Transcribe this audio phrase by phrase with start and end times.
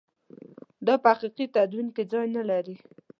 [0.85, 2.75] دا په حقیقي تدین کې ځای نه لري.